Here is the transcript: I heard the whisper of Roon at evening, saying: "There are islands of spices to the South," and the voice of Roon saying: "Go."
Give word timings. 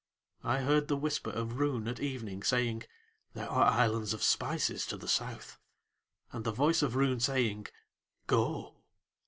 I 0.43 0.61
heard 0.61 0.87
the 0.87 0.97
whisper 0.97 1.29
of 1.29 1.59
Roon 1.59 1.87
at 1.87 1.99
evening, 1.99 2.41
saying: 2.41 2.85
"There 3.35 3.47
are 3.47 3.65
islands 3.79 4.15
of 4.15 4.23
spices 4.23 4.87
to 4.87 4.97
the 4.97 5.07
South," 5.07 5.59
and 6.31 6.43
the 6.43 6.51
voice 6.51 6.81
of 6.81 6.95
Roon 6.95 7.19
saying: 7.19 7.67
"Go." 8.25 8.77